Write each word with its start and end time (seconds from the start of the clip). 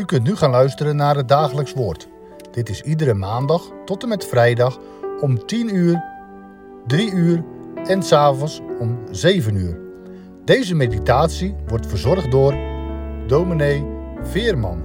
U 0.00 0.04
kunt 0.04 0.22
nu 0.22 0.36
gaan 0.36 0.50
luisteren 0.50 0.96
naar 0.96 1.16
het 1.16 1.28
dagelijks 1.28 1.72
woord. 1.72 2.08
Dit 2.50 2.68
is 2.68 2.80
iedere 2.80 3.14
maandag 3.14 3.70
tot 3.84 4.02
en 4.02 4.08
met 4.08 4.26
vrijdag 4.26 4.78
om 5.20 5.46
10 5.46 5.74
uur, 5.74 6.04
3 6.86 7.12
uur 7.12 7.44
en 7.84 8.02
s'avonds 8.02 8.60
om 8.78 8.98
7 9.10 9.54
uur. 9.54 9.80
Deze 10.44 10.74
meditatie 10.74 11.56
wordt 11.66 11.86
verzorgd 11.86 12.30
door 12.30 12.54
dominee 13.26 13.86
Veerman. 14.22 14.82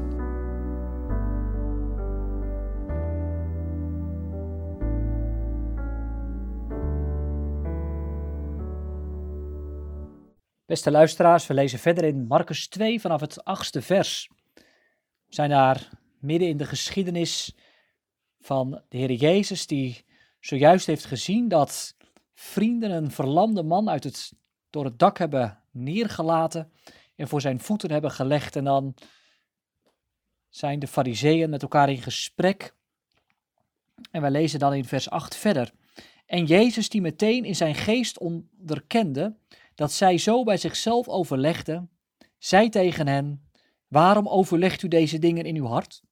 Beste 10.66 10.91
luisteraars, 10.91 11.47
we 11.47 11.54
lezen 11.54 11.79
verder 11.79 12.04
in 12.04 12.25
Marcus 12.27 12.68
2 12.68 13.02
vanaf 13.02 13.21
het 13.21 13.43
achtste 13.43 13.82
vers. 13.82 14.29
Zijn 15.36 15.50
daar 15.50 15.89
midden 16.20 16.48
in 16.48 16.57
de 16.57 16.66
geschiedenis 16.66 17.56
van 18.39 18.82
de 18.89 18.98
Heer 18.98 19.12
Jezus, 19.12 19.68
die 19.68 20.06
zojuist 20.39 20.88
heeft 20.88 21.06
gezien 21.06 21.48
dat 21.48 21.96
vrienden 22.34 22.92
een 22.92 23.11
verlamde 23.11 23.64
man 23.64 23.89
uit 23.89 24.04
het, 24.04 24.34
door 24.70 24.86
het 24.86 25.00
dak 25.00 25.18
hebben 25.18 25.60
neergelaten 25.71 26.71
en 27.16 27.28
voor 27.28 27.42
zijn 27.42 27.60
voeten 27.60 27.92
hebben 27.92 28.11
gelegd. 28.11 28.56
En 28.56 28.64
dan 28.64 28.94
zijn 30.50 30.80
de 30.80 30.88
fariseeën 30.88 31.50
met 31.50 31.61
elkaar 31.61 31.89
in 31.89 32.02
gesprek. 32.02 32.75
En 34.11 34.22
wij 34.22 34.31
lezen 34.31 34.59
dan 34.59 34.73
in 34.73 34.86
vers 34.86 35.09
8 35.09 35.36
verder. 35.36 35.72
En 36.25 36.45
Jezus 36.45 36.89
die 36.89 37.02
meteen 37.02 37.45
in 37.45 37.56
zijn 37.56 37.75
geest 37.75 38.20
onderkende 38.20 39.36
dat 39.73 39.92
zij 39.92 40.17
zo 40.17 40.44
bij 40.44 40.58
zichzelf 40.58 41.08
overlegden, 41.08 41.89
zei 42.38 42.70
tegen 42.70 43.08
hen: 43.08 43.44
Waarom 43.88 44.28
overlegt 44.28 44.81
u 44.81 44.88
deze 44.88 45.19
dingen 45.19 45.45
in 45.45 45.55
uw 45.55 45.66
hart? 45.66 46.03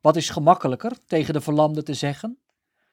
Wat 0.00 0.16
is 0.16 0.30
gemakkelijker 0.30 0.98
tegen 1.06 1.34
de 1.34 1.40
verlamde 1.40 1.82
te 1.82 1.94
zeggen: 1.94 2.38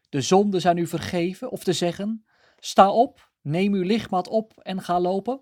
De 0.10 0.22
zonden 0.22 0.62
zijn 0.62 0.78
u 0.78 0.88
vergeven, 0.88 1.52
of 1.52 1.64
te 1.64 1.74
zeggen: 1.74 2.26
Sta 2.60 2.92
op, 2.92 3.32
neem 3.42 3.74
uw 3.74 3.84
lichtmat 3.84 4.28
op 4.28 4.58
en 4.58 4.82
ga 4.82 5.00
lopen? 5.00 5.42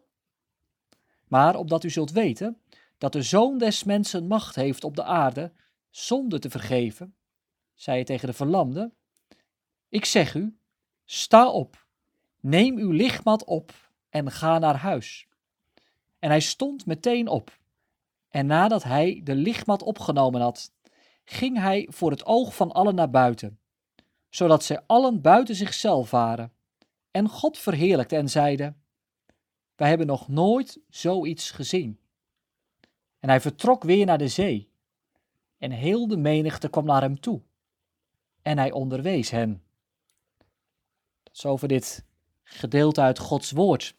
Maar 1.27 1.55
opdat 1.55 1.83
u 1.83 1.89
zult 1.89 2.11
weten 2.11 2.61
dat 2.97 3.13
de 3.13 3.21
zoon 3.21 3.57
des 3.57 3.83
mensen 3.83 4.27
macht 4.27 4.55
heeft 4.55 4.83
op 4.83 4.95
de 4.95 5.03
aarde 5.03 5.53
zonde 5.89 6.39
te 6.39 6.49
vergeven, 6.49 7.15
zei 7.73 7.95
hij 7.95 8.05
tegen 8.05 8.27
de 8.27 8.33
verlamde: 8.33 8.91
Ik 9.89 10.05
zeg 10.05 10.35
u, 10.35 10.57
sta 11.05 11.49
op, 11.49 11.87
neem 12.39 12.77
uw 12.77 12.91
lichtmat 12.91 13.43
op 13.43 13.91
en 14.09 14.31
ga 14.31 14.59
naar 14.59 14.75
huis. 14.75 15.27
En 16.19 16.29
hij 16.29 16.39
stond 16.39 16.85
meteen 16.85 17.27
op. 17.27 17.58
En 18.29 18.45
nadat 18.45 18.83
hij 18.83 19.21
de 19.23 19.35
lichtmat 19.35 19.81
opgenomen 19.83 20.41
had, 20.41 20.71
ging 21.25 21.57
hij 21.57 21.87
voor 21.91 22.11
het 22.11 22.25
oog 22.25 22.55
van 22.55 22.71
allen 22.71 22.95
naar 22.95 23.09
buiten, 23.09 23.59
zodat 24.29 24.63
zij 24.63 24.83
allen 24.85 25.21
buiten 25.21 25.55
zichzelf 25.55 26.11
waren, 26.11 26.53
en 27.11 27.29
God 27.29 27.57
verheerlijkte 27.57 28.15
en 28.15 28.29
zeiden: 28.29 28.81
Wij 29.75 29.89
hebben 29.89 30.07
nog 30.07 30.27
nooit 30.27 30.79
zoiets 30.89 31.51
gezien. 31.51 31.99
En 33.19 33.29
hij 33.29 33.41
vertrok 33.41 33.83
weer 33.83 34.05
naar 34.05 34.17
de 34.17 34.27
zee, 34.27 34.71
en 35.57 35.71
heel 35.71 36.07
de 36.07 36.17
menigte 36.17 36.69
kwam 36.69 36.85
naar 36.85 37.01
hem 37.01 37.19
toe, 37.19 37.41
en 38.41 38.57
hij 38.57 38.71
onderwees 38.71 39.29
hen. 39.29 39.63
Dat 41.23 41.35
is 41.35 41.45
over 41.45 41.67
dit 41.67 42.05
gedeelte 42.43 43.01
uit 43.01 43.19
Gods 43.19 43.51
woord. 43.51 43.97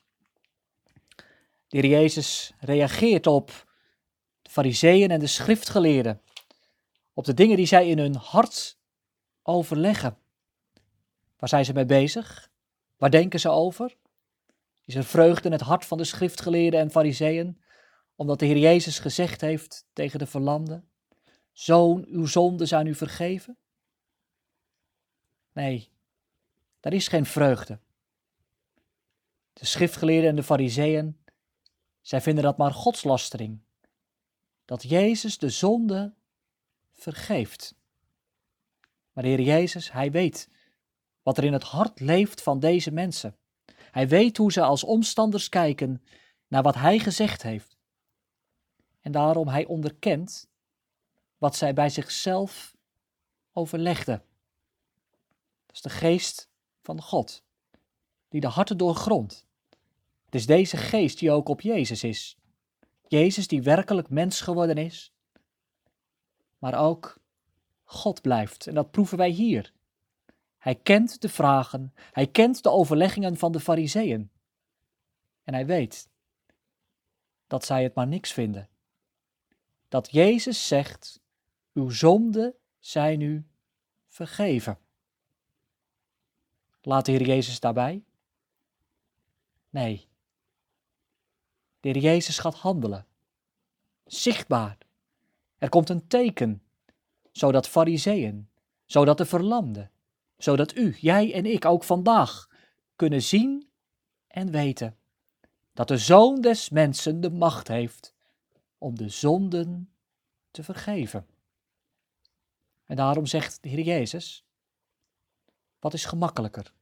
De 1.69 1.89
Jezus 1.89 2.53
reageert 2.59 3.27
op 3.27 3.70
fariseeën 4.51 5.11
en 5.11 5.21
de 5.21 5.27
schriftgeleerden. 5.27 6.21
Op 7.15 7.25
de 7.25 7.35
dingen 7.35 7.57
die 7.57 7.67
zij 7.67 7.89
in 7.89 7.99
hun 7.99 8.15
hart 8.15 8.79
overleggen. 9.43 10.19
Waar 11.39 11.49
zijn 11.49 11.65
ze 11.65 11.73
mee 11.73 11.85
bezig? 11.85 12.51
Waar 12.97 13.11
denken 13.11 13.41
ze 13.41 13.49
over? 13.49 13.97
Is 14.85 14.95
er 14.95 15.05
vreugde 15.05 15.45
in 15.45 15.53
het 15.53 15.61
hart 15.61 15.85
van 15.85 15.99
de 15.99 16.05
schriftgeleerden 16.05 16.81
en 16.81 16.91
fariseeën, 16.91 17.63
omdat 18.17 18.39
de 18.39 18.47
Heer 18.47 18.57
Jezus 18.57 18.99
gezegd 18.99 19.41
heeft 19.41 19.87
tegen 19.93 20.19
de 20.19 20.27
verlamde, 20.27 20.83
Zoon, 21.53 22.05
uw 22.09 22.27
zonden 22.27 22.69
zijn 22.69 22.87
u 22.87 22.95
vergeven? 22.95 23.57
Nee, 25.53 25.93
daar 26.81 26.93
is 26.93 27.09
geen 27.09 27.27
vreugde. 27.27 27.79
De 29.53 29.67
schriftgeleerden 29.67 30.31
en 30.31 30.37
de 30.37 30.43
fariseeën 30.43 31.21
zij 32.01 32.21
vinden 32.21 32.45
dat 32.45 32.57
maar 32.57 32.73
godslastering. 32.73 33.61
Dat 34.71 34.83
Jezus 34.83 35.39
de 35.39 35.51
zonde 35.51 36.15
vergeeft. 36.93 37.75
Maar 39.13 39.25
Heer 39.25 39.41
Jezus, 39.41 39.93
Hij 39.93 40.11
weet 40.11 40.49
wat 41.23 41.39
er 41.39 41.45
in 41.45 41.53
het 41.53 41.63
hart 41.63 42.01
leeft 42.01 42.43
van 42.43 42.61
deze 42.61 42.91
mensen. 42.91 43.37
Hij 43.75 44.09
weet 44.09 44.37
hoe 44.37 44.53
ze 44.53 44.63
als 44.63 44.85
omstanders 44.85 45.49
kijken 45.49 46.03
naar 46.47 46.63
wat 46.63 46.75
Hij 46.75 46.99
gezegd 46.99 47.43
heeft. 47.43 47.77
En 49.01 49.13
daarom 49.13 49.49
Hij 49.49 49.67
onderkent 49.67 50.49
wat 51.39 51.57
zij 51.57 51.73
bij 51.73 51.89
zichzelf 51.89 52.77
overlegden. 53.53 54.25
Dat 55.67 55.77
is 55.77 55.83
de 55.83 55.91
geest 55.91 56.49
van 56.83 57.03
God, 57.03 57.43
die 58.29 58.41
de 58.41 58.49
harten 58.49 58.77
doorgrondt. 58.77 59.47
Het 60.25 60.35
is 60.35 60.47
deze 60.47 60.77
geest 60.77 61.19
die 61.19 61.31
ook 61.31 61.49
op 61.49 61.61
Jezus 61.61 62.05
is. 62.05 62.40
Jezus 63.11 63.47
die 63.47 63.63
werkelijk 63.63 64.11
mens 64.11 64.41
geworden 64.41 64.77
is, 64.77 65.13
maar 66.59 66.75
ook 66.75 67.21
God 67.85 68.23
blijft. 68.23 68.67
En 68.67 68.75
dat 68.75 68.91
proeven 68.91 69.19
wij 69.19 69.31
hier. 69.31 69.73
Hij 70.59 70.75
kent 70.75 71.21
de 71.21 71.29
vragen, 71.29 71.95
hij 72.13 72.27
kent 72.27 72.63
de 72.63 72.71
overleggingen 72.71 73.37
van 73.37 73.53
de 73.53 73.61
Fariseeën. 73.61 74.31
En 75.45 75.55
hij 75.55 75.67
weet 75.67 76.09
dat 77.47 77.65
zij 77.65 77.83
het 77.83 77.95
maar 77.95 78.07
niks 78.07 78.33
vinden. 78.33 78.69
Dat 79.89 80.11
Jezus 80.11 80.67
zegt: 80.67 81.21
Uw 81.73 81.89
zonden 81.89 82.55
zijn 82.79 83.21
u 83.21 83.47
vergeven. 84.09 84.79
Laat 86.83 87.07
de 87.07 87.13
Heer 87.13 87.27
Jezus 87.27 87.61
daarbij? 87.61 88.05
Nee, 89.71 90.10
de 91.81 91.89
Heer 91.89 91.99
Jezus 91.99 92.39
gaat 92.39 92.55
handelen. 92.55 93.07
Zichtbaar. 94.05 94.79
Er 95.59 95.69
komt 95.69 95.89
een 95.89 96.07
teken, 96.07 96.63
zodat 97.33 97.69
fariseeën, 97.69 98.49
zodat 98.87 99.19
de 99.19 99.27
verlamden, 99.27 99.91
zodat 100.37 100.77
u, 100.77 100.97
jij 101.01 101.35
en 101.35 101.47
ik 101.47 101.65
ook 101.65 101.85
vandaag 101.85 102.49
kunnen 102.97 103.23
zien 103.23 103.69
en 104.27 104.51
weten 104.51 104.97
dat 105.73 105.89
de 105.89 105.99
Zoon 105.99 106.41
des 106.41 106.69
Mensen 106.69 107.21
de 107.21 107.31
macht 107.31 107.69
heeft 107.69 108.15
om 108.79 108.97
de 108.97 109.09
zonden 109.09 109.93
te 110.51 110.63
vergeven. 110.63 111.27
En 112.85 112.97
daarom 112.97 113.27
zegt 113.27 113.63
de 113.63 113.69
Heer 113.69 113.85
Jezus, 113.85 114.45
wat 115.79 115.95
is 115.95 116.05
gemakkelijker? 116.05 116.73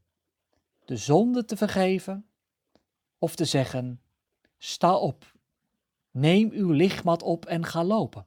De 0.84 0.97
zonde 0.97 1.44
te 1.44 1.56
vergeven 1.56 2.28
of 3.19 3.34
te 3.34 3.44
zeggen, 3.44 4.00
Sta 4.58 4.96
op, 4.96 5.34
neem 6.10 6.50
uw 6.50 6.70
lichtmat 6.70 7.22
op 7.22 7.46
en 7.46 7.64
ga 7.64 7.84
lopen. 7.84 8.26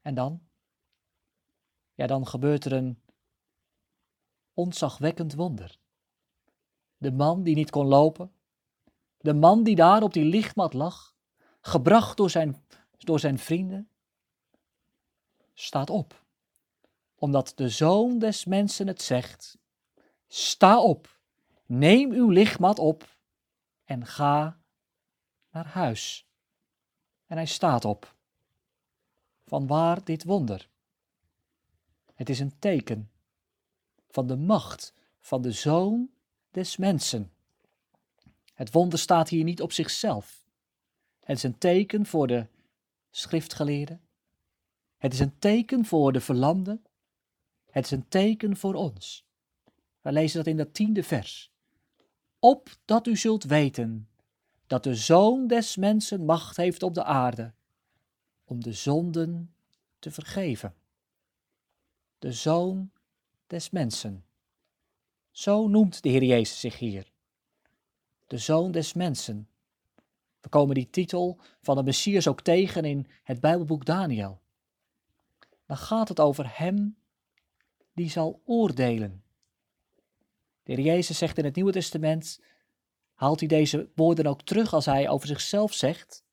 En 0.00 0.14
dan? 0.14 0.42
Ja, 1.94 2.06
dan 2.06 2.26
gebeurt 2.26 2.64
er 2.64 2.72
een 2.72 3.02
ontzagwekkend 4.54 5.34
wonder. 5.34 5.78
De 6.96 7.12
man 7.12 7.42
die 7.42 7.54
niet 7.54 7.70
kon 7.70 7.86
lopen, 7.86 8.32
de 9.18 9.34
man 9.34 9.62
die 9.62 9.76
daar 9.76 10.02
op 10.02 10.12
die 10.12 10.24
lichtmat 10.24 10.74
lag, 10.74 11.14
gebracht 11.60 12.16
door 12.16 12.30
zijn, 12.30 12.64
door 12.98 13.20
zijn 13.20 13.38
vrienden, 13.38 13.90
staat 15.54 15.90
op, 15.90 16.24
omdat 17.14 17.52
de 17.54 17.68
zoon 17.68 18.18
des 18.18 18.44
mensen 18.44 18.86
het 18.86 19.02
zegt: 19.02 19.58
Sta 20.26 20.82
op, 20.82 21.20
neem 21.66 22.12
uw 22.12 22.28
lichtmat 22.28 22.78
op 22.78 23.16
en 23.84 24.06
ga 24.06 24.60
naar 25.50 25.66
huis. 25.66 26.26
En 27.26 27.36
hij 27.36 27.46
staat 27.46 27.84
op. 27.84 28.14
Van 29.44 29.66
waar 29.66 30.04
dit 30.04 30.24
wonder? 30.24 30.68
Het 32.14 32.28
is 32.28 32.38
een 32.38 32.58
teken 32.58 33.10
van 34.08 34.26
de 34.26 34.36
macht 34.36 34.94
van 35.20 35.42
de 35.42 35.52
Zoon 35.52 36.10
des 36.50 36.76
Mensen. 36.76 37.32
Het 38.54 38.72
wonder 38.72 38.98
staat 38.98 39.28
hier 39.28 39.44
niet 39.44 39.62
op 39.62 39.72
zichzelf. 39.72 40.44
Het 41.20 41.36
is 41.36 41.42
een 41.42 41.58
teken 41.58 42.06
voor 42.06 42.26
de 42.26 42.46
schriftgeleerden. 43.10 44.00
Het 44.96 45.12
is 45.12 45.18
een 45.18 45.38
teken 45.38 45.84
voor 45.84 46.12
de 46.12 46.20
verlamden. 46.20 46.84
Het 47.70 47.84
is 47.84 47.90
een 47.90 48.08
teken 48.08 48.56
voor 48.56 48.74
ons. 48.74 49.26
We 50.00 50.12
lezen 50.12 50.36
dat 50.36 50.46
in 50.46 50.56
dat 50.56 50.74
tiende 50.74 51.02
vers 51.02 51.51
opdat 52.44 53.06
u 53.06 53.16
zult 53.16 53.44
weten 53.44 54.08
dat 54.66 54.82
de 54.82 54.94
Zoon 54.94 55.46
des 55.46 55.76
Mensen 55.76 56.24
macht 56.24 56.56
heeft 56.56 56.82
op 56.82 56.94
de 56.94 57.04
aarde, 57.04 57.52
om 58.44 58.62
de 58.62 58.72
zonden 58.72 59.54
te 59.98 60.10
vergeven. 60.10 60.74
De 62.18 62.32
Zoon 62.32 62.90
des 63.46 63.70
Mensen. 63.70 64.24
Zo 65.30 65.68
noemt 65.68 66.02
de 66.02 66.08
Heer 66.08 66.22
Jezus 66.22 66.60
zich 66.60 66.78
hier. 66.78 67.12
De 68.26 68.38
Zoon 68.38 68.70
des 68.70 68.92
Mensen. 68.92 69.48
We 70.40 70.48
komen 70.48 70.74
die 70.74 70.90
titel 70.90 71.38
van 71.60 71.76
de 71.76 71.82
Messias 71.82 72.28
ook 72.28 72.40
tegen 72.40 72.84
in 72.84 73.06
het 73.22 73.40
Bijbelboek 73.40 73.84
Daniel. 73.84 74.40
Dan 75.66 75.76
gaat 75.76 76.08
het 76.08 76.20
over 76.20 76.58
Hem 76.58 76.96
die 77.92 78.10
zal 78.10 78.42
oordelen. 78.44 79.22
De 80.62 80.72
Heer 80.72 80.84
Jezus 80.84 81.18
zegt 81.18 81.38
in 81.38 81.44
het 81.44 81.54
Nieuwe 81.54 81.72
Testament, 81.72 82.40
haalt 83.14 83.40
hij 83.40 83.48
deze 83.48 83.90
woorden 83.94 84.26
ook 84.26 84.42
terug 84.42 84.72
als 84.74 84.86
hij 84.86 85.08
over 85.08 85.26
zichzelf 85.26 85.72
zegt, 85.72 86.24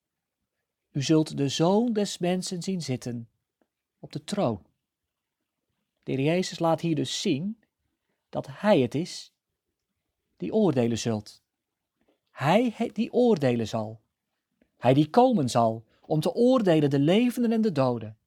U 0.91 1.01
zult 1.01 1.37
de 1.37 1.49
Zoon 1.49 1.93
des 1.93 2.17
Mensen 2.17 2.61
zien 2.61 2.81
zitten 2.81 3.29
op 3.99 4.11
de 4.11 4.23
troon. 4.23 4.65
De 6.03 6.11
Heer 6.11 6.25
Jezus 6.25 6.59
laat 6.59 6.81
hier 6.81 6.95
dus 6.95 7.21
zien 7.21 7.59
dat 8.29 8.47
Hij 8.51 8.79
het 8.79 8.95
is 8.95 9.33
die 10.37 10.53
oordelen 10.53 10.97
zult. 10.97 11.41
Hij 12.31 12.89
die 12.93 13.13
oordelen 13.13 13.67
zal. 13.67 14.01
Hij 14.77 14.93
die 14.93 15.09
komen 15.09 15.49
zal 15.49 15.85
om 16.01 16.19
te 16.19 16.33
oordelen 16.33 16.89
de 16.89 16.99
levenden 16.99 17.51
en 17.51 17.61
de 17.61 17.71
doden. 17.71 18.17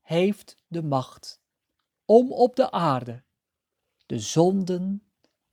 Heeft 0.00 0.56
de 0.66 0.82
macht 0.82 1.40
om 2.04 2.32
op 2.32 2.56
de 2.56 2.70
aarde 2.70 3.22
de 4.06 4.18
zonden 4.18 5.02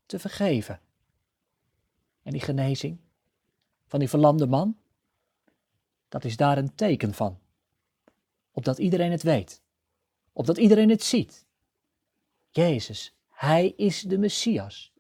te 0.09 0.19
vergeven. 0.19 0.79
En 2.23 2.31
die 2.31 2.41
genezing 2.41 2.97
van 3.87 3.99
die 3.99 4.09
verlamde 4.09 4.47
man, 4.47 4.77
dat 6.07 6.23
is 6.23 6.37
daar 6.37 6.57
een 6.57 6.75
teken 6.75 7.13
van. 7.13 7.39
Opdat 8.51 8.77
iedereen 8.77 9.11
het 9.11 9.23
weet. 9.23 9.61
Opdat 10.33 10.57
iedereen 10.57 10.89
het 10.89 11.03
ziet. 11.03 11.45
Jezus, 12.49 13.15
Hij 13.29 13.73
is 13.75 14.01
de 14.01 14.17
Messias. 14.17 14.93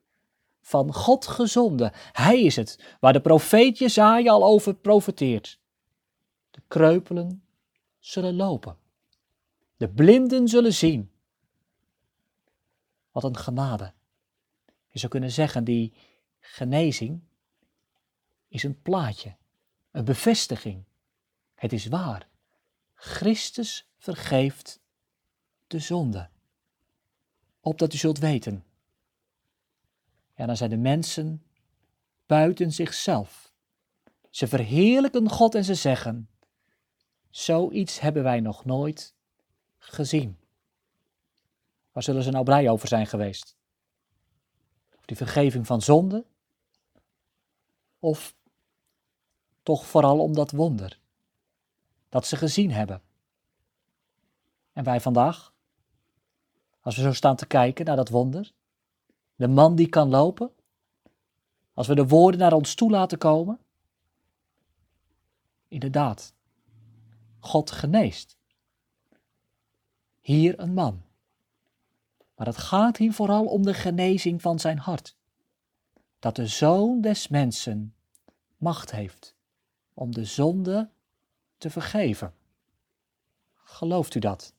Van 0.61 0.93
God 0.93 1.27
gezonden. 1.27 1.91
Hij 1.93 2.41
is 2.41 2.55
het 2.55 2.97
waar 2.99 3.13
de 3.13 3.21
profeet 3.21 3.77
Jezaja 3.77 4.31
al 4.31 4.43
over 4.43 4.75
profeteert. 4.75 5.59
De 6.51 6.61
kreupelen 6.67 7.43
zullen 7.99 8.35
lopen. 8.35 8.77
De 9.77 9.89
blinden 9.89 10.47
zullen 10.47 10.73
zien. 10.73 11.11
Wat 13.11 13.23
een 13.23 13.37
genade. 13.37 13.93
Je 14.89 14.99
zou 14.99 15.11
kunnen 15.11 15.31
zeggen, 15.31 15.63
die 15.63 15.93
genezing 16.39 17.21
is 18.47 18.63
een 18.63 18.81
plaatje, 18.81 19.35
een 19.91 20.05
bevestiging. 20.05 20.83
Het 21.55 21.73
is 21.73 21.85
waar. 21.85 22.27
Christus 22.93 23.89
vergeeft 23.97 24.79
de 25.67 25.79
zonde. 25.79 26.29
Opdat 27.59 27.93
u 27.93 27.97
zult 27.97 28.17
weten. 28.17 28.63
Ja, 30.35 30.45
dan 30.45 30.57
zijn 30.57 30.69
de 30.69 30.77
mensen 30.77 31.43
buiten 32.25 32.71
zichzelf. 32.71 33.53
Ze 34.29 34.47
verheerlijken 34.47 35.29
God 35.29 35.55
en 35.55 35.63
ze 35.63 35.75
zeggen: 35.75 36.29
Zoiets 37.29 37.99
hebben 37.99 38.23
wij 38.23 38.39
nog 38.39 38.65
nooit 38.65 39.15
gezien. 39.77 40.39
Waar 41.91 42.03
zullen 42.03 42.23
ze 42.23 42.31
nou 42.31 42.43
blij 42.43 42.69
over 42.69 42.87
zijn 42.87 43.07
geweest? 43.07 43.58
Die 45.09 45.17
vergeving 45.17 45.67
van 45.67 45.81
zonde? 45.81 46.25
Of 47.99 48.35
toch 49.63 49.85
vooral 49.85 50.19
om 50.19 50.33
dat 50.33 50.51
wonder 50.51 50.99
dat 52.09 52.25
ze 52.25 52.35
gezien 52.35 52.71
hebben? 52.71 53.01
En 54.73 54.83
wij 54.83 55.01
vandaag, 55.01 55.53
als 56.79 56.95
we 56.95 57.01
zo 57.01 57.13
staan 57.13 57.35
te 57.35 57.45
kijken 57.45 57.85
naar 57.85 57.95
dat 57.95 58.09
wonder, 58.09 58.53
de 59.35 59.47
man 59.47 59.75
die 59.75 59.89
kan 59.89 60.09
lopen, 60.09 60.51
als 61.73 61.87
we 61.87 61.95
de 61.95 62.07
woorden 62.07 62.39
naar 62.39 62.53
ons 62.53 62.75
toe 62.75 62.91
laten 62.91 63.17
komen, 63.17 63.59
inderdaad, 65.67 66.33
God 67.39 67.71
geneest. 67.71 68.37
Hier 70.19 70.59
een 70.59 70.73
man 70.73 71.03
maar 72.39 72.47
het 72.47 72.57
gaat 72.57 72.97
hier 72.97 73.13
vooral 73.13 73.45
om 73.45 73.63
de 73.63 73.73
genezing 73.73 74.41
van 74.41 74.59
zijn 74.59 74.77
hart. 74.77 75.15
Dat 76.19 76.35
de 76.35 76.47
Zoon 76.47 77.01
des 77.01 77.27
Mensen 77.27 77.95
macht 78.57 78.91
heeft 78.91 79.35
om 79.93 80.13
de 80.13 80.25
zonde 80.25 80.89
te 81.57 81.69
vergeven. 81.69 82.33
Gelooft 83.55 84.15
u 84.15 84.19
dat? 84.19 84.53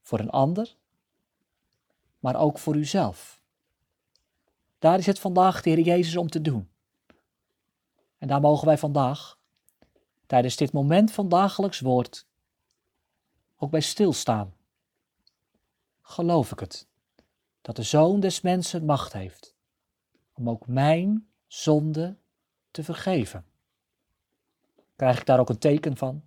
Voor 0.00 0.18
een 0.18 0.30
ander, 0.30 0.76
maar 2.18 2.36
ook 2.36 2.58
voor 2.58 2.76
uzelf. 2.76 3.42
Daar 4.78 4.98
is 4.98 5.06
het 5.06 5.18
vandaag 5.18 5.62
de 5.62 5.70
Heer 5.70 5.80
Jezus 5.80 6.16
om 6.16 6.28
te 6.28 6.40
doen. 6.40 6.70
En 8.18 8.28
daar 8.28 8.40
mogen 8.40 8.66
wij 8.66 8.78
vandaag, 8.78 9.38
tijdens 10.26 10.56
dit 10.56 10.72
moment 10.72 11.12
van 11.12 11.28
dagelijks 11.28 11.80
woord, 11.80 12.26
ook 13.56 13.70
bij 13.70 13.80
stilstaan 13.80 14.58
geloof 16.10 16.52
ik 16.52 16.60
het, 16.60 16.86
dat 17.60 17.76
de 17.76 17.82
Zoon 17.82 18.20
des 18.20 18.40
Mensen 18.40 18.84
macht 18.84 19.12
heeft 19.12 19.54
om 20.32 20.50
ook 20.50 20.66
mijn 20.66 21.28
zonde 21.46 22.16
te 22.70 22.84
vergeven. 22.84 23.44
Krijg 24.96 25.18
ik 25.18 25.26
daar 25.26 25.38
ook 25.38 25.48
een 25.48 25.58
teken 25.58 25.96
van? 25.96 26.22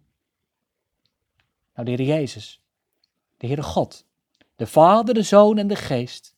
Nou, 1.73 1.85
de 1.85 1.91
Heer 1.91 2.15
Jezus, 2.15 2.61
de 3.37 3.47
Heere 3.47 3.63
God, 3.63 4.05
de 4.55 4.67
Vader, 4.67 5.13
de 5.13 5.23
Zoon 5.23 5.57
en 5.57 5.67
de 5.67 5.75
Geest 5.75 6.35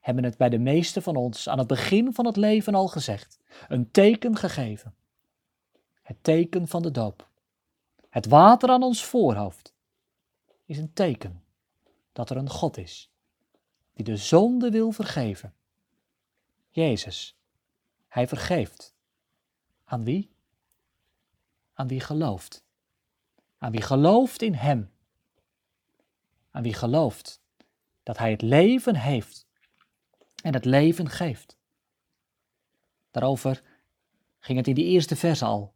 hebben 0.00 0.24
het 0.24 0.36
bij 0.36 0.48
de 0.48 0.58
meesten 0.58 1.02
van 1.02 1.16
ons 1.16 1.48
aan 1.48 1.58
het 1.58 1.66
begin 1.66 2.14
van 2.14 2.26
het 2.26 2.36
leven 2.36 2.74
al 2.74 2.88
gezegd, 2.88 3.38
een 3.68 3.90
teken 3.90 4.36
gegeven. 4.36 4.94
Het 6.02 6.16
teken 6.22 6.68
van 6.68 6.82
de 6.82 6.90
doop. 6.90 7.28
Het 8.08 8.26
water 8.26 8.68
aan 8.68 8.82
ons 8.82 9.04
voorhoofd 9.04 9.74
is 10.64 10.78
een 10.78 10.92
teken 10.92 11.45
dat 12.16 12.30
er 12.30 12.36
een 12.36 12.50
God 12.50 12.76
is 12.76 13.10
die 13.92 14.04
de 14.04 14.16
zonde 14.16 14.70
wil 14.70 14.90
vergeven. 14.90 15.54
Jezus, 16.68 17.38
hij 18.08 18.28
vergeeft. 18.28 18.94
Aan 19.84 20.04
wie? 20.04 20.34
Aan 21.72 21.88
wie 21.88 22.00
gelooft. 22.00 22.64
Aan 23.58 23.70
wie 23.70 23.82
gelooft 23.82 24.42
in 24.42 24.54
Hem. 24.54 24.92
Aan 26.50 26.62
wie 26.62 26.74
gelooft 26.74 27.42
dat 28.02 28.18
Hij 28.18 28.30
het 28.30 28.42
leven 28.42 28.96
heeft 28.96 29.46
en 30.42 30.54
het 30.54 30.64
leven 30.64 31.08
geeft. 31.08 31.58
Daarover 33.10 33.62
ging 34.38 34.58
het 34.58 34.68
in 34.68 34.74
die 34.74 34.84
eerste 34.84 35.16
vers 35.16 35.42
al. 35.42 35.74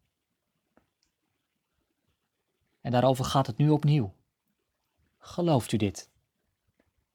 En 2.81 2.91
daarover 2.91 3.25
gaat 3.25 3.47
het 3.47 3.57
nu 3.57 3.71
opnieuw. 3.71 4.15
Gelooft 5.19 5.73
u 5.73 5.77
dit? 5.77 6.11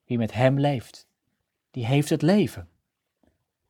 Wie 0.06 0.18
met 0.18 0.34
Hem 0.34 0.60
leeft, 0.60 1.08
die 1.72 1.86
heeft 1.86 2.10
het 2.10 2.22
leven. 2.22 2.70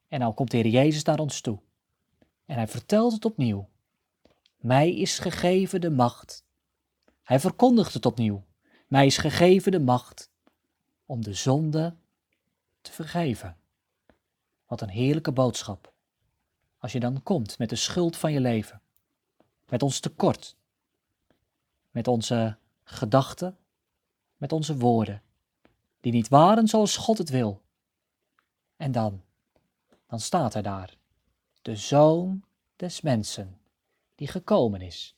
En 0.08 0.20
nou 0.20 0.34
komt 0.34 0.52
de 0.52 0.58
Heer 0.58 0.68
Jezus 0.68 1.04
naar 1.04 1.20
ons 1.20 1.42
toe. 1.42 1.60
En 2.46 2.56
Hij 2.56 2.68
vertelt 2.68 3.14
het 3.14 3.26
opnieuw. 3.26 3.70
Mij 4.56 4.96
is 4.96 5.20
gegeven 5.20 5.82
de 5.82 5.90
macht. 5.90 6.46
Hij 7.24 7.40
verkondigt 7.40 7.94
het 7.94 8.06
opnieuw. 8.06 8.46
Mij 8.88 9.06
is 9.06 9.18
gegeven 9.18 9.72
de 9.72 9.80
macht 9.80 10.32
om 11.06 11.24
de 11.24 11.34
zonde 11.34 11.96
te 12.82 12.92
vergeven. 12.92 13.58
Wat 14.66 14.82
een 14.82 14.90
heerlijke 14.90 15.32
boodschap. 15.32 15.94
Als 16.78 16.92
je 16.92 17.00
dan 17.00 17.24
komt 17.24 17.58
met 17.58 17.70
de 17.70 17.76
schuld 17.76 18.18
van 18.18 18.32
je 18.32 18.40
leven, 18.40 18.82
met 19.70 19.84
ons 19.84 20.00
tekort, 20.00 20.56
met 21.92 22.08
onze 22.08 22.58
gedachten, 22.84 23.58
met 24.38 24.52
onze 24.52 24.78
woorden, 24.78 25.22
die 26.06 26.14
niet 26.14 26.28
waren 26.28 26.68
zoals 26.68 26.98
God 26.98 27.18
het 27.18 27.30
wil. 27.30 27.62
En 28.76 28.92
dan, 28.92 29.22
dan 30.08 30.20
staat 30.20 30.54
hij 30.54 30.62
daar, 30.62 30.98
de 31.62 31.76
Zoon 31.76 32.44
des 32.76 33.02
Mensen, 33.02 33.60
die 34.16 34.28
gekomen 34.28 34.82
is, 34.82 35.18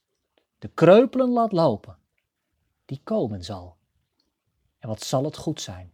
de 0.57 0.67
kreupelen 0.67 1.29
laat 1.29 1.51
lopen, 1.51 1.97
die 2.85 3.01
komen 3.03 3.43
zal. 3.43 3.77
En 4.77 4.87
wat 4.87 5.01
zal 5.01 5.23
het 5.23 5.37
goed 5.37 5.61
zijn, 5.61 5.93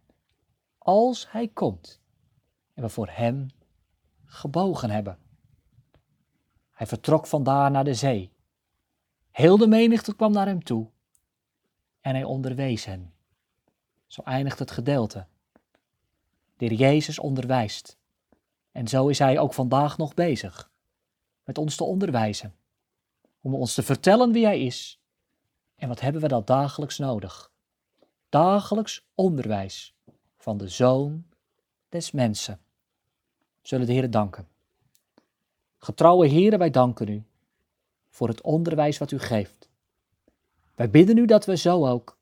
als 0.78 1.30
hij 1.30 1.48
komt 1.48 2.00
en 2.74 2.82
we 2.82 2.88
voor 2.88 3.08
hem 3.08 3.46
gebogen 4.24 4.90
hebben. 4.90 5.18
Hij 6.72 6.86
vertrok 6.86 7.26
vandaar 7.26 7.70
naar 7.70 7.84
de 7.84 7.94
zee. 7.94 8.32
Heel 9.30 9.56
de 9.56 9.66
menigte 9.66 10.16
kwam 10.16 10.32
naar 10.32 10.46
hem 10.46 10.62
toe 10.62 10.90
en 12.00 12.14
hij 12.14 12.24
onderwees 12.24 12.84
hen. 12.84 13.13
Zo 14.14 14.22
eindigt 14.22 14.58
het 14.58 14.70
gedeelte. 14.70 15.26
De 16.56 16.66
heer 16.66 16.72
Jezus 16.72 17.18
onderwijst. 17.18 17.98
En 18.72 18.88
zo 18.88 19.08
is 19.08 19.18
hij 19.18 19.38
ook 19.38 19.54
vandaag 19.54 19.98
nog 19.98 20.14
bezig 20.14 20.70
met 21.44 21.58
ons 21.58 21.76
te 21.76 21.84
onderwijzen. 21.84 22.54
Om 23.40 23.54
ons 23.54 23.74
te 23.74 23.82
vertellen 23.82 24.32
wie 24.32 24.44
hij 24.44 24.60
is 24.60 25.00
En 25.76 25.88
wat 25.88 26.00
hebben 26.00 26.20
we 26.20 26.28
dat 26.28 26.46
dagelijks 26.46 26.98
nodig? 26.98 27.52
Dagelijks 28.28 29.06
onderwijs 29.14 29.94
van 30.36 30.56
de 30.56 30.68
Zoon 30.68 31.24
des 31.88 32.10
Mensen. 32.10 32.60
Zullen 33.62 33.86
de 33.86 33.92
Heer 33.92 34.10
danken. 34.10 34.48
Getrouwe 35.78 36.26
Heren, 36.26 36.58
wij 36.58 36.70
danken 36.70 37.08
u 37.08 37.24
voor 38.10 38.28
het 38.28 38.40
onderwijs 38.40 38.98
wat 38.98 39.10
u 39.10 39.18
geeft. 39.18 39.68
Wij 40.74 40.90
bidden 40.90 41.16
u 41.16 41.26
dat 41.26 41.44
we 41.44 41.56
zo 41.56 41.86
ook 41.86 42.18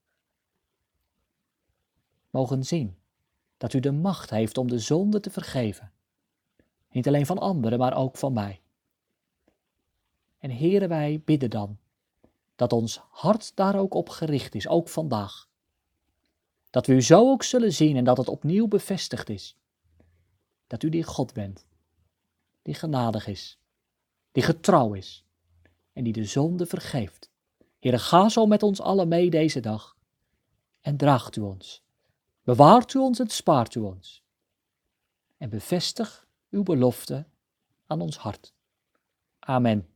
mogen 2.33 2.65
zien 2.65 2.97
dat 3.57 3.73
u 3.73 3.81
de 3.81 3.93
macht 3.93 4.31
heeft 4.31 4.59
om 4.59 4.69
de 4.69 4.79
zonde 4.79 5.21
te 5.21 5.31
vergeven. 5.31 5.93
Niet 6.91 7.07
alleen 7.07 7.27
van 7.27 7.39
anderen, 7.39 7.79
maar 7.79 7.97
ook 7.97 8.17
van 8.17 8.33
mij. 8.33 8.61
En 10.39 10.51
heren, 10.51 10.89
wij 10.89 11.23
bidden 11.25 11.51
dan 11.51 11.79
dat 12.57 12.73
ons 12.73 13.01
hart 13.11 13.57
daar 13.57 13.79
ook 13.79 13.95
op 13.95 14.09
gericht 14.09 14.55
is, 14.55 14.69
ook 14.69 14.89
vandaag. 14.89 15.49
Dat 16.71 16.87
we 16.87 16.93
u 16.93 17.03
zo 17.03 17.31
ook 17.31 17.43
zullen 17.43 17.73
zien 17.73 17.97
en 17.97 18.05
dat 18.05 18.17
het 18.17 18.29
opnieuw 18.29 18.69
bevestigd 18.69 19.29
is. 19.29 19.57
Dat 20.67 20.83
u 20.83 20.89
die 20.89 21.03
God 21.03 21.33
bent, 21.33 21.67
die 22.63 22.75
genadig 22.75 23.27
is, 23.27 23.59
die 24.33 24.43
getrouw 24.43 24.95
is 24.95 25.25
en 25.93 26.05
die 26.05 26.13
de 26.13 26.25
zonde 26.25 26.67
vergeeft. 26.67 27.31
Heere, 27.79 27.99
ga 27.99 28.29
zo 28.29 28.47
met 28.47 28.63
ons 28.63 28.81
allen 28.81 29.09
mee 29.09 29.31
deze 29.31 29.61
dag 29.61 29.97
en 30.81 30.97
draagt 30.97 31.37
u 31.37 31.41
ons. 31.41 31.83
Bewaart 32.43 32.95
u 32.95 32.99
ons 32.99 33.19
en 33.19 33.29
spaart 33.29 33.75
u 33.75 33.81
ons. 33.81 34.23
En 35.39 35.49
bevestig 35.49 36.27
uw 36.51 36.63
belofte 36.63 37.27
aan 37.87 38.01
ons 38.01 38.19
hart. 38.19 38.55
Amen. 39.39 39.92